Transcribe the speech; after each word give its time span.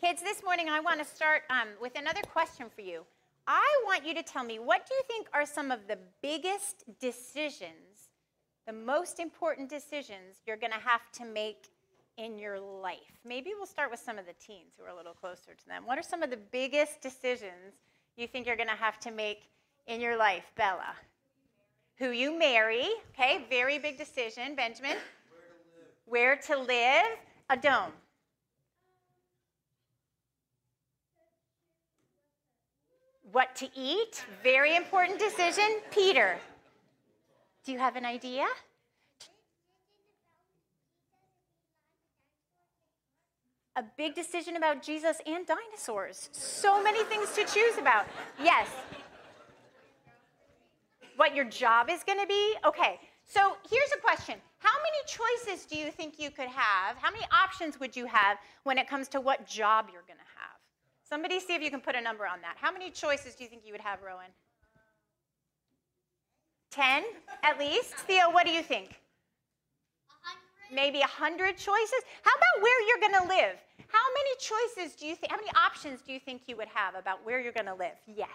Kids, 0.00 0.22
this 0.22 0.42
morning 0.42 0.70
I 0.70 0.80
want 0.80 0.98
to 0.98 1.04
start 1.04 1.42
um, 1.50 1.68
with 1.78 1.92
another 1.94 2.22
question 2.32 2.68
for 2.74 2.80
you. 2.80 3.04
I 3.46 3.82
want 3.84 4.06
you 4.06 4.14
to 4.14 4.22
tell 4.22 4.42
me 4.42 4.58
what 4.58 4.86
do 4.86 4.94
you 4.94 5.02
think 5.06 5.26
are 5.34 5.44
some 5.44 5.70
of 5.70 5.80
the 5.88 5.98
biggest 6.22 6.84
decisions, 6.98 8.08
the 8.66 8.72
most 8.72 9.20
important 9.20 9.68
decisions 9.68 10.40
you're 10.46 10.56
going 10.56 10.72
to 10.72 10.78
have 10.78 11.02
to 11.12 11.26
make 11.26 11.68
in 12.16 12.38
your 12.38 12.58
life? 12.58 13.12
Maybe 13.26 13.50
we'll 13.54 13.66
start 13.66 13.90
with 13.90 14.00
some 14.00 14.18
of 14.18 14.24
the 14.24 14.32
teens 14.42 14.72
who 14.78 14.86
are 14.86 14.88
a 14.88 14.96
little 14.96 15.12
closer 15.12 15.52
to 15.52 15.66
them. 15.66 15.82
What 15.84 15.98
are 15.98 16.02
some 16.02 16.22
of 16.22 16.30
the 16.30 16.38
biggest 16.50 17.02
decisions 17.02 17.74
you 18.16 18.26
think 18.26 18.46
you're 18.46 18.56
going 18.56 18.70
to 18.70 18.74
have 18.74 18.98
to 19.00 19.10
make 19.10 19.50
in 19.86 20.00
your 20.00 20.16
life, 20.16 20.50
Bella? 20.56 20.94
Who 21.98 22.08
you 22.12 22.38
marry, 22.38 22.88
okay, 23.12 23.44
very 23.50 23.78
big 23.78 23.98
decision. 23.98 24.56
Benjamin? 24.56 24.96
Where 26.06 26.36
to 26.38 26.56
live. 26.56 26.56
Where 26.56 26.56
to 26.56 26.58
live. 26.58 27.18
Adone. 27.50 27.92
What 33.32 33.54
to 33.56 33.68
eat, 33.76 34.24
very 34.42 34.74
important 34.74 35.18
decision. 35.18 35.64
Peter, 35.90 36.38
do 37.64 37.72
you 37.72 37.78
have 37.78 37.94
an 37.94 38.04
idea? 38.04 38.46
A 43.76 43.84
big 43.96 44.14
decision 44.14 44.56
about 44.56 44.82
Jesus 44.82 45.18
and 45.26 45.46
dinosaurs. 45.46 46.28
So 46.32 46.82
many 46.82 47.04
things 47.04 47.32
to 47.34 47.44
choose 47.44 47.78
about. 47.78 48.06
Yes. 48.42 48.68
What 51.16 51.36
your 51.36 51.44
job 51.44 51.88
is 51.88 52.02
going 52.02 52.18
to 52.18 52.26
be? 52.26 52.54
Okay. 52.66 52.98
So 53.26 53.56
here's 53.70 53.92
a 53.96 54.00
question 54.00 54.36
How 54.58 54.76
many 54.82 54.98
choices 55.06 55.66
do 55.66 55.76
you 55.76 55.92
think 55.92 56.18
you 56.18 56.30
could 56.30 56.48
have? 56.48 56.96
How 56.96 57.12
many 57.12 57.24
options 57.32 57.78
would 57.78 57.94
you 57.94 58.06
have 58.06 58.38
when 58.64 58.76
it 58.76 58.88
comes 58.88 59.06
to 59.08 59.20
what 59.20 59.46
job 59.46 59.86
you're 59.92 60.02
going 60.02 60.18
to 60.18 60.32
have? 60.36 60.58
Somebody 61.10 61.40
see 61.40 61.56
if 61.56 61.62
you 61.62 61.70
can 61.70 61.80
put 61.80 61.96
a 61.96 62.00
number 62.00 62.24
on 62.24 62.40
that. 62.42 62.54
How 62.56 62.70
many 62.70 62.88
choices 62.88 63.34
do 63.34 63.42
you 63.42 63.50
think 63.50 63.62
you 63.66 63.72
would 63.72 63.80
have, 63.80 63.98
Rowan? 64.00 64.30
10 66.70 67.02
at 67.42 67.58
least? 67.58 67.94
Theo, 68.06 68.30
what 68.30 68.46
do 68.46 68.52
you 68.52 68.62
think? 68.62 68.94
100. 70.70 70.72
Maybe 70.72 71.00
100 71.00 71.56
choices? 71.56 72.02
How 72.22 72.30
about 72.30 72.62
where 72.62 72.86
you're 72.86 73.00
going 73.00 73.22
to 73.22 73.28
live? 73.28 73.56
How 73.88 74.06
many 74.14 74.36
choices 74.38 74.94
do 74.94 75.04
you 75.04 75.16
think, 75.16 75.32
how 75.32 75.36
many 75.36 75.50
options 75.56 76.00
do 76.00 76.12
you 76.12 76.20
think 76.20 76.42
you 76.46 76.56
would 76.56 76.68
have 76.68 76.94
about 76.94 77.26
where 77.26 77.40
you're 77.40 77.52
going 77.52 77.66
to 77.66 77.74
live? 77.74 77.96
Yes. 78.06 78.28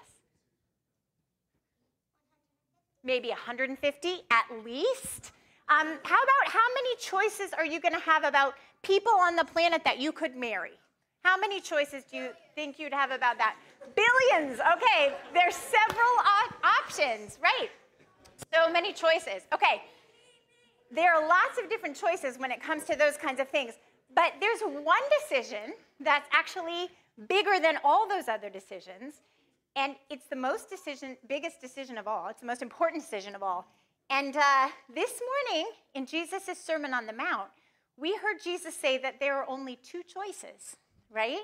Maybe 3.06 3.30
150 3.30 4.10
at 4.32 4.66
least. 4.66 5.32
Um, 5.70 5.88
how 6.04 6.22
about 6.22 6.52
how 6.52 6.68
many 6.76 6.96
choices 7.00 7.54
are 7.54 7.66
you 7.66 7.80
going 7.80 7.94
to 7.94 8.02
have 8.02 8.26
about 8.26 8.56
people 8.84 9.14
on 9.14 9.38
the 9.38 9.46
planet 9.46 9.84
that 9.86 9.98
you 9.98 10.12
could 10.12 10.36
marry? 10.36 10.74
How 11.26 11.38
many 11.38 11.60
choices 11.60 12.04
do 12.04 12.18
you 12.18 12.30
think 12.54 12.78
you'd 12.78 12.94
have 12.94 13.10
about 13.10 13.40
that? 13.40 13.56
Billions. 13.96 14.60
Okay, 14.60 15.16
there's 15.34 15.56
several 15.56 16.14
op- 16.20 16.64
options, 16.84 17.40
right? 17.42 17.70
So 18.54 18.72
many 18.72 18.94
choices. 18.94 19.42
Okay, 19.52 19.82
there 20.92 21.16
are 21.16 21.28
lots 21.28 21.58
of 21.60 21.68
different 21.68 21.96
choices 21.96 22.38
when 22.38 22.52
it 22.52 22.62
comes 22.62 22.84
to 22.84 22.96
those 22.96 23.18
kinds 23.18 23.40
of 23.40 23.50
things. 23.50 23.74
But 24.14 24.34
there's 24.40 24.60
one 24.62 25.02
decision 25.20 25.74
that's 26.00 26.30
actually 26.32 26.90
bigger 27.28 27.60
than 27.60 27.80
all 27.84 28.08
those 28.08 28.28
other 28.28 28.52
decisions. 28.52 29.16
And 29.76 29.96
it's 30.12 30.28
the 30.28 30.36
most 30.36 30.70
decision, 30.70 31.18
biggest 31.28 31.60
decision 31.60 31.98
of 31.98 32.08
all. 32.08 32.28
It's 32.30 32.42
the 32.42 32.48
most 32.48 32.62
important 32.62 33.02
decision 33.02 33.34
of 33.34 33.42
all. 33.42 33.66
And 34.12 34.38
uh, 34.38 34.68
this 34.94 35.20
morning 35.50 35.72
in 35.96 36.06
Jesus' 36.06 36.56
Sermon 36.64 36.94
on 36.94 37.08
the 37.08 37.14
Mount, 37.14 37.50
we 37.98 38.16
heard 38.16 38.44
Jesus 38.44 38.76
say 38.76 39.00
that 39.00 39.20
there 39.20 39.36
are 39.38 39.50
only 39.50 39.78
two 39.78 40.04
choices 40.04 40.78
right? 41.16 41.40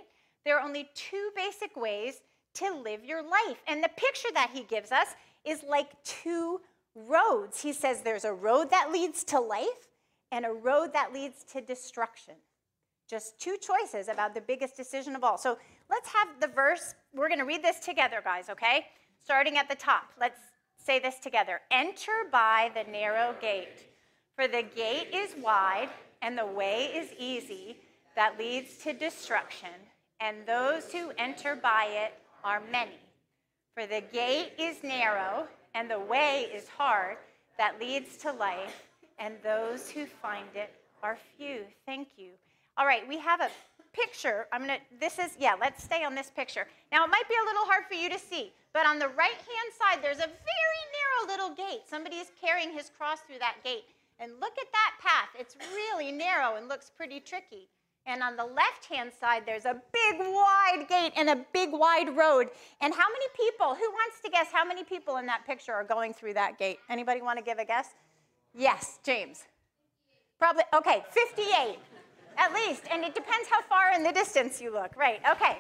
There 0.46 0.60
are 0.60 0.66
only 0.66 0.90
two 0.94 1.32
basic 1.36 1.76
ways 1.76 2.22
to 2.56 2.76
live 2.76 3.06
your 3.06 3.24
life. 3.24 3.58
And 3.68 3.84
the 3.84 3.90
picture 3.96 4.28
that 4.34 4.52
he 4.54 4.64
gives 4.64 4.92
us 4.92 5.08
is 5.46 5.64
like 5.68 5.92
two 6.04 6.60
roads. 6.96 7.62
He 7.62 7.72
says 7.74 8.02
there's 8.02 8.26
a 8.26 8.34
road 8.34 8.70
that 8.72 8.92
leads 8.92 9.24
to 9.26 9.40
life 9.40 9.88
and 10.32 10.46
a 10.46 10.52
road 10.52 10.94
that 10.94 11.14
leads 11.14 11.44
to 11.54 11.62
destruction. 11.62 12.36
Just 13.10 13.40
two 13.40 13.58
choices 13.58 14.08
about 14.08 14.34
the 14.36 14.42
biggest 14.42 14.76
decision 14.76 15.16
of 15.16 15.24
all. 15.24 15.38
So 15.38 15.58
let's 15.90 16.10
have 16.10 16.28
the 16.40 16.48
verse. 16.48 16.96
We're 17.14 17.28
going 17.28 17.40
to 17.40 17.46
read 17.46 17.64
this 17.64 17.80
together, 17.80 18.22
guys, 18.24 18.50
okay? 18.50 18.86
Starting 19.24 19.58
at 19.58 19.70
the 19.70 19.76
top. 19.76 20.12
Let's 20.20 20.40
say 20.78 21.00
this 21.00 21.20
together 21.20 21.62
Enter 21.72 22.24
by 22.32 22.72
the 22.74 22.90
narrow 22.90 23.36
gate, 23.42 23.88
for 24.36 24.48
the 24.48 24.64
gate 24.64 25.10
is 25.14 25.36
wide 25.42 25.90
and 26.22 26.38
the 26.38 26.46
way 26.46 26.86
is 26.94 27.10
easy 27.20 27.78
that 28.16 28.38
leads 28.38 28.78
to 28.84 28.94
destruction, 28.94 29.70
and 30.20 30.38
those 30.46 30.92
who 30.92 31.12
enter 31.18 31.56
by 31.56 31.88
it 31.90 32.14
are 32.44 32.62
many. 32.72 33.00
For 33.74 33.86
the 33.86 34.02
gate 34.12 34.54
is 34.60 34.84
narrow, 34.84 35.48
and 35.74 35.90
the 35.90 36.00
way 36.00 36.50
is 36.54 36.68
hard 36.68 37.18
that 37.58 37.80
leads 37.80 38.18
to 38.18 38.32
life, 38.32 38.88
and 39.20 39.36
those 39.44 39.90
who 39.90 40.06
find 40.06 40.48
it 40.56 40.74
are 41.04 41.18
few. 41.38 41.62
Thank 41.86 42.10
you. 42.18 42.32
All 42.78 42.86
right, 42.86 43.08
we 43.08 43.18
have 43.20 43.42
a 43.42 43.50
picture. 43.94 44.48
I'm 44.52 44.62
gonna, 44.62 44.80
this 45.00 45.20
is, 45.20 45.36
yeah, 45.40 45.56
let's 45.60 45.84
stay 45.84 46.04
on 46.04 46.16
this 46.16 46.32
picture. 46.36 46.68
Now, 46.92 47.06
it 47.06 47.10
might 47.10 47.28
be 47.28 47.36
a 47.42 47.46
little 47.46 47.66
hard 47.66 47.86
for 47.88 47.96
you 47.96 48.10
to 48.10 48.20
see, 48.20 48.52
but 48.74 48.86
on 48.86 49.00
the 49.00 49.10
right 49.10 49.32
hand 49.32 49.70
side, 49.78 50.04
there's 50.04 50.18
a 50.18 50.28
very 50.28 50.82
narrow 50.98 51.28
little 51.28 51.56
gate. 51.56 51.82
Somebody 51.90 52.18
is 52.18 52.32
carrying 52.42 52.72
his 52.72 52.92
cross 52.98 53.20
through 53.22 53.40
that 53.40 53.58
gate. 53.64 53.86
And 54.20 54.34
look 54.40 54.54
at 54.60 54.72
that 54.72 54.92
path. 55.02 55.30
It's 55.38 55.56
really 55.74 56.12
narrow 56.12 56.56
and 56.56 56.70
looks 56.70 56.92
pretty 56.96 57.20
tricky. 57.20 57.68
And 58.08 58.24
on 58.24 58.36
the 58.36 58.46
left 58.46 58.86
hand 58.90 59.12
side, 59.20 59.44
there's 59.46 59.66
a 59.66 59.80
big 59.94 60.20
wide 60.20 60.86
gate 60.90 61.14
and 61.16 61.30
a 61.30 61.46
big 61.54 61.70
wide 61.72 62.16
road. 62.16 62.50
And 62.82 62.94
how 62.94 63.08
many 63.08 63.26
people, 63.36 63.76
who 63.76 63.90
wants 63.92 64.22
to 64.26 64.32
guess 64.32 64.48
how 64.52 64.66
many 64.66 64.84
people 64.84 65.18
in 65.18 65.28
that 65.28 65.46
picture 65.46 65.74
are 65.74 65.84
going 65.84 66.14
through 66.14 66.34
that 66.34 66.58
gate? 66.58 66.80
Anybody 66.90 67.22
want 67.22 67.38
to 67.38 67.46
give 67.46 67.60
a 67.60 67.66
guess? 67.66 67.90
Yes, 68.56 69.00
James. 69.04 69.44
Probably, 70.40 70.64
okay, 70.76 71.04
58 71.12 71.78
at 72.38 72.54
least. 72.54 72.84
And 72.92 73.04
it 73.04 73.14
depends 73.14 73.48
how 73.50 73.62
far 73.62 73.94
in 73.94 74.04
the 74.04 74.12
distance 74.12 74.62
you 74.62 74.74
look. 74.74 74.96
Right, 74.96 75.22
okay. 75.30 75.60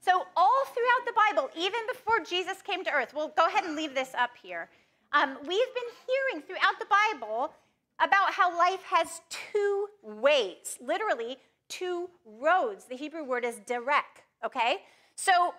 So, 0.00 0.26
all 0.36 0.64
throughout 0.66 1.06
the 1.06 1.14
Bible, 1.16 1.50
even 1.56 1.80
before 1.90 2.20
Jesus 2.20 2.60
came 2.60 2.84
to 2.84 2.92
earth, 2.92 3.12
we'll 3.14 3.28
go 3.28 3.46
ahead 3.46 3.64
and 3.64 3.74
leave 3.74 3.94
this 3.94 4.12
up 4.18 4.32
here. 4.42 4.68
Um, 5.12 5.38
we've 5.40 5.48
been 5.48 5.92
hearing 6.06 6.42
throughout 6.46 6.78
the 6.78 6.86
Bible 6.86 7.54
about 8.00 8.32
how 8.32 8.56
life 8.56 8.82
has 8.84 9.20
two 9.28 9.86
ways, 10.02 10.78
literally 10.80 11.38
two 11.68 12.08
roads. 12.24 12.84
The 12.84 12.96
Hebrew 12.96 13.24
word 13.24 13.44
is 13.44 13.60
derek, 13.66 14.24
okay? 14.44 14.78
So, 15.16 15.54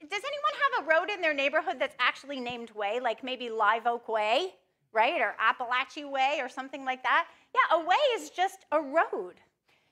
does 0.00 0.22
anyone 0.22 0.52
have 0.62 0.84
a 0.84 0.88
road 0.88 1.10
in 1.10 1.20
their 1.20 1.34
neighborhood 1.34 1.76
that's 1.78 1.96
actually 1.98 2.40
named 2.40 2.70
way, 2.72 3.00
like 3.00 3.24
maybe 3.24 3.48
Live 3.48 3.86
Oak 3.86 4.08
Way, 4.08 4.54
right? 4.92 5.20
Or 5.20 5.34
Appalachie 5.40 6.10
Way 6.10 6.38
or 6.40 6.48
something 6.48 6.84
like 6.84 7.02
that? 7.02 7.26
Yeah, 7.54 7.78
a 7.78 7.84
way 7.84 7.96
is 8.16 8.30
just 8.30 8.66
a 8.72 8.80
road. 8.80 9.34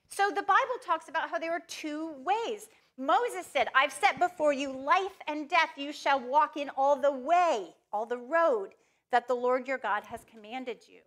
So 0.09 0.28
the 0.28 0.42
Bible 0.42 0.78
talks 0.84 1.09
about 1.09 1.31
how 1.31 1.38
there 1.38 1.53
are 1.53 1.62
two 1.66 2.15
ways. 2.25 2.69
Moses 2.98 3.47
said, 3.50 3.69
I've 3.75 3.92
set 3.92 4.19
before 4.19 4.53
you 4.53 4.71
life 4.71 5.16
and 5.26 5.48
death. 5.48 5.71
You 5.76 5.92
shall 5.92 6.21
walk 6.21 6.56
in 6.56 6.71
all 6.76 6.97
the 6.97 7.12
way, 7.12 7.75
all 7.92 8.04
the 8.04 8.19
road 8.19 8.75
that 9.10 9.26
the 9.26 9.34
Lord 9.34 9.66
your 9.66 9.78
God 9.78 10.04
has 10.04 10.21
commanded 10.31 10.81
you. 10.87 11.00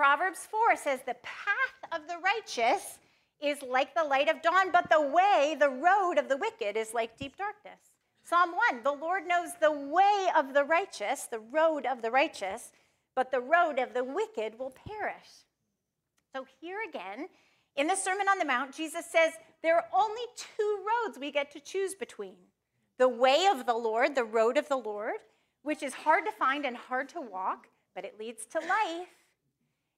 Proverbs 0.00 0.48
4 0.50 0.76
says, 0.76 1.00
The 1.04 1.16
path 1.22 1.92
of 1.92 2.08
the 2.08 2.16
righteous 2.24 2.98
is 3.38 3.62
like 3.62 3.94
the 3.94 4.02
light 4.02 4.30
of 4.30 4.40
dawn, 4.40 4.72
but 4.72 4.88
the 4.88 4.98
way, 4.98 5.54
the 5.60 5.68
road 5.68 6.16
of 6.16 6.26
the 6.26 6.38
wicked 6.38 6.74
is 6.74 6.94
like 6.94 7.18
deep 7.18 7.36
darkness. 7.36 7.78
Psalm 8.24 8.52
1 8.70 8.82
The 8.82 8.92
Lord 8.92 9.28
knows 9.28 9.50
the 9.60 9.70
way 9.70 10.28
of 10.34 10.54
the 10.54 10.64
righteous, 10.64 11.24
the 11.24 11.40
road 11.40 11.84
of 11.84 12.00
the 12.00 12.10
righteous, 12.10 12.72
but 13.14 13.30
the 13.30 13.42
road 13.42 13.78
of 13.78 13.92
the 13.92 14.02
wicked 14.02 14.58
will 14.58 14.70
perish. 14.70 15.44
So 16.34 16.46
here 16.62 16.78
again, 16.88 17.28
in 17.76 17.86
the 17.86 17.94
Sermon 17.94 18.26
on 18.26 18.38
the 18.38 18.46
Mount, 18.46 18.74
Jesus 18.74 19.04
says 19.04 19.32
there 19.62 19.76
are 19.76 19.88
only 19.94 20.22
two 20.34 20.78
roads 20.78 21.18
we 21.18 21.30
get 21.30 21.50
to 21.50 21.60
choose 21.60 21.94
between 21.94 22.36
the 22.96 23.10
way 23.10 23.46
of 23.52 23.66
the 23.66 23.76
Lord, 23.76 24.14
the 24.14 24.24
road 24.24 24.56
of 24.56 24.66
the 24.66 24.78
Lord, 24.78 25.16
which 25.62 25.82
is 25.82 25.92
hard 25.92 26.24
to 26.24 26.32
find 26.32 26.64
and 26.64 26.78
hard 26.78 27.10
to 27.10 27.20
walk, 27.20 27.66
but 27.94 28.06
it 28.06 28.18
leads 28.18 28.46
to 28.46 28.60
life 28.60 29.19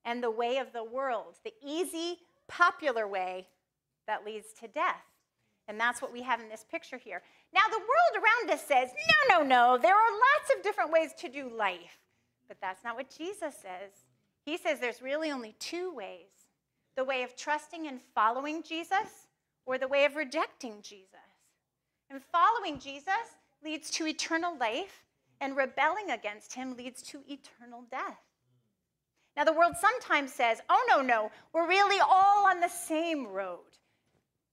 and 0.04 0.22
the 0.22 0.30
way 0.30 0.58
of 0.58 0.72
the 0.72 0.84
world, 0.84 1.38
the 1.44 1.54
easy, 1.64 2.18
popular 2.48 3.06
way 3.06 3.46
that 4.06 4.24
leads 4.24 4.52
to 4.60 4.68
death. 4.68 5.04
And 5.68 5.78
that's 5.78 6.02
what 6.02 6.12
we 6.12 6.22
have 6.22 6.40
in 6.40 6.48
this 6.48 6.64
picture 6.70 6.98
here. 6.98 7.22
Now, 7.54 7.60
the 7.70 7.78
world 7.78 8.24
around 8.24 8.50
us 8.50 8.66
says, 8.66 8.90
no, 9.30 9.38
no, 9.38 9.44
no, 9.44 9.78
there 9.80 9.94
are 9.94 10.10
lots 10.10 10.56
of 10.56 10.62
different 10.62 10.92
ways 10.92 11.12
to 11.18 11.28
do 11.28 11.48
life. 11.48 11.98
But 12.48 12.58
that's 12.60 12.84
not 12.84 12.96
what 12.96 13.08
Jesus 13.16 13.54
says. 13.54 13.92
He 14.44 14.56
says 14.56 14.80
there's 14.80 15.00
really 15.00 15.30
only 15.30 15.54
two 15.58 15.94
ways 15.94 16.26
the 16.96 17.04
way 17.04 17.22
of 17.22 17.34
trusting 17.36 17.86
and 17.86 18.00
following 18.14 18.62
Jesus, 18.62 19.28
or 19.64 19.78
the 19.78 19.88
way 19.88 20.04
of 20.04 20.14
rejecting 20.14 20.82
Jesus. 20.82 21.06
And 22.10 22.20
following 22.22 22.78
Jesus 22.78 23.14
leads 23.64 23.90
to 23.92 24.06
eternal 24.06 24.58
life, 24.58 25.04
and 25.40 25.56
rebelling 25.56 26.10
against 26.10 26.52
him 26.52 26.76
leads 26.76 27.02
to 27.02 27.20
eternal 27.26 27.84
death. 27.90 28.20
Now, 29.36 29.44
the 29.44 29.52
world 29.52 29.74
sometimes 29.80 30.32
says, 30.32 30.60
oh, 30.68 30.84
no, 30.88 31.00
no, 31.00 31.30
we're 31.52 31.68
really 31.68 32.00
all 32.00 32.46
on 32.46 32.60
the 32.60 32.68
same 32.68 33.26
road. 33.26 33.60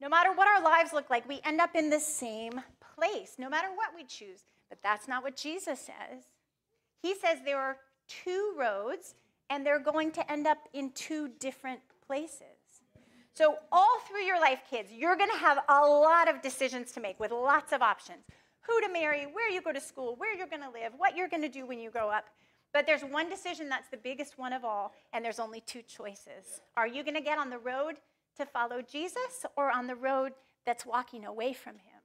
No 0.02 0.08
matter 0.08 0.32
what 0.32 0.48
our 0.48 0.64
lives 0.64 0.94
look 0.94 1.10
like, 1.10 1.28
we 1.28 1.42
end 1.44 1.60
up 1.60 1.76
in 1.76 1.90
the 1.90 2.00
same 2.00 2.62
place, 2.96 3.36
no 3.38 3.50
matter 3.50 3.68
what 3.76 3.90
we 3.96 4.06
choose. 4.06 4.46
But 4.70 4.80
that's 4.82 5.08
not 5.08 5.24
what 5.24 5.36
Jesus 5.36 5.80
says. 5.80 6.24
He 7.02 7.16
says 7.16 7.40
there 7.44 7.60
are 7.60 7.78
two 8.08 8.54
roads, 8.58 9.16
and 9.50 9.66
they're 9.66 9.80
going 9.80 10.12
to 10.14 10.32
end 10.32 10.48
up 10.48 10.58
in 10.74 10.92
two 10.92 11.30
different 11.40 11.82
places. 12.08 12.46
So, 13.34 13.56
all 13.72 14.00
through 14.08 14.24
your 14.24 14.40
life, 14.40 14.62
kids, 14.70 14.92
you're 14.92 15.16
going 15.16 15.30
to 15.30 15.38
have 15.38 15.60
a 15.70 15.82
lot 15.82 16.30
of 16.30 16.42
decisions 16.42 16.92
to 16.94 17.00
make 17.00 17.20
with 17.20 17.32
lots 17.32 17.72
of 17.72 17.82
options 17.82 18.24
who 18.62 18.82
to 18.82 18.92
marry, 18.92 19.26
where 19.26 19.50
you 19.50 19.62
go 19.62 19.72
to 19.72 19.82
school, 19.82 20.16
where 20.18 20.36
you're 20.36 20.48
going 20.48 20.62
to 20.62 20.70
live, 20.70 20.94
what 20.98 21.16
you're 21.16 21.28
going 21.28 21.42
to 21.42 21.50
do 21.50 21.66
when 21.66 21.80
you 21.80 21.90
grow 21.90 22.10
up. 22.10 22.26
But 22.74 22.86
there's 22.86 23.02
one 23.02 23.30
decision 23.30 23.68
that's 23.68 23.90
the 23.90 23.98
biggest 23.98 24.38
one 24.38 24.54
of 24.54 24.64
all, 24.64 24.94
and 25.12 25.26
there's 25.26 25.40
only 25.40 25.62
two 25.62 25.82
choices. 25.82 26.62
Are 26.78 26.88
you 26.88 27.04
going 27.04 27.16
to 27.16 27.22
get 27.22 27.40
on 27.40 27.50
the 27.50 27.58
road 27.58 27.96
to 28.38 28.46
follow 28.46 28.82
Jesus 28.82 29.46
or 29.58 29.72
on 29.72 29.88
the 29.88 29.96
road 29.96 30.34
that's 30.66 30.86
walking 30.86 31.26
away 31.26 31.54
from 31.54 31.74
him? 31.74 32.00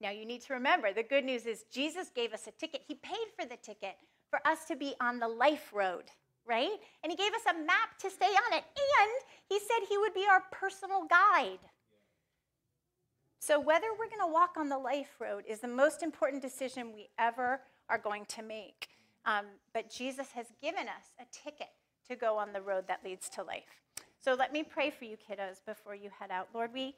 Now, 0.00 0.10
you 0.10 0.26
need 0.26 0.42
to 0.42 0.54
remember 0.54 0.92
the 0.92 1.02
good 1.02 1.24
news 1.24 1.46
is 1.46 1.64
Jesus 1.72 2.10
gave 2.14 2.32
us 2.32 2.48
a 2.48 2.50
ticket. 2.50 2.82
He 2.86 2.94
paid 2.96 3.26
for 3.38 3.46
the 3.46 3.56
ticket 3.56 3.94
for 4.30 4.40
us 4.46 4.64
to 4.64 4.74
be 4.74 4.94
on 5.00 5.20
the 5.20 5.28
life 5.28 5.70
road, 5.72 6.04
right? 6.44 6.76
And 7.02 7.12
He 7.12 7.16
gave 7.16 7.32
us 7.32 7.42
a 7.48 7.64
map 7.64 7.98
to 8.00 8.10
stay 8.10 8.26
on 8.26 8.58
it. 8.58 8.64
And 8.64 9.10
He 9.48 9.60
said 9.60 9.86
He 9.88 9.98
would 9.98 10.12
be 10.12 10.26
our 10.28 10.42
personal 10.50 11.06
guide. 11.08 11.60
So, 13.38 13.60
whether 13.60 13.88
we're 13.92 14.08
going 14.08 14.26
to 14.26 14.32
walk 14.32 14.54
on 14.56 14.68
the 14.68 14.78
life 14.78 15.20
road 15.20 15.44
is 15.48 15.60
the 15.60 15.68
most 15.68 16.02
important 16.02 16.42
decision 16.42 16.92
we 16.92 17.08
ever 17.18 17.60
are 17.88 17.98
going 17.98 18.24
to 18.26 18.42
make. 18.42 18.88
Um, 19.24 19.46
but 19.72 19.90
Jesus 19.90 20.28
has 20.34 20.46
given 20.60 20.88
us 20.88 21.14
a 21.20 21.24
ticket 21.32 21.70
to 22.08 22.16
go 22.16 22.36
on 22.38 22.52
the 22.52 22.60
road 22.60 22.84
that 22.88 23.04
leads 23.04 23.28
to 23.30 23.42
life. 23.42 23.82
So 24.18 24.34
let 24.34 24.52
me 24.52 24.62
pray 24.62 24.90
for 24.90 25.04
you, 25.04 25.16
kiddos, 25.16 25.64
before 25.66 25.94
you 25.94 26.10
head 26.18 26.30
out. 26.30 26.48
Lord, 26.54 26.72
we 26.72 26.94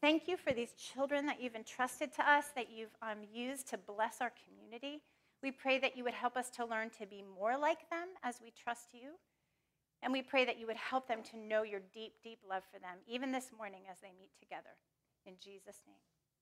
thank 0.00 0.28
you 0.28 0.36
for 0.36 0.52
these 0.52 0.72
children 0.72 1.26
that 1.26 1.40
you've 1.40 1.54
entrusted 1.54 2.12
to 2.14 2.30
us, 2.30 2.46
that 2.54 2.70
you've 2.70 2.94
um, 3.02 3.18
used 3.32 3.68
to 3.70 3.78
bless 3.78 4.20
our 4.20 4.32
community. 4.44 5.02
We 5.42 5.50
pray 5.50 5.78
that 5.78 5.96
you 5.96 6.04
would 6.04 6.14
help 6.14 6.36
us 6.36 6.50
to 6.50 6.64
learn 6.64 6.90
to 6.98 7.06
be 7.06 7.22
more 7.38 7.56
like 7.58 7.88
them 7.90 8.08
as 8.22 8.36
we 8.42 8.50
trust 8.50 8.88
you. 8.92 9.12
And 10.02 10.12
we 10.12 10.22
pray 10.22 10.44
that 10.44 10.58
you 10.58 10.66
would 10.66 10.76
help 10.76 11.08
them 11.08 11.22
to 11.30 11.38
know 11.38 11.62
your 11.62 11.80
deep, 11.92 12.14
deep 12.22 12.38
love 12.48 12.62
for 12.72 12.78
them, 12.78 12.98
even 13.06 13.32
this 13.32 13.50
morning 13.56 13.82
as 13.90 13.98
they 14.00 14.12
meet 14.18 14.30
together. 14.38 14.76
In 15.24 15.34
Jesus' 15.42 15.82
name. 15.86 16.15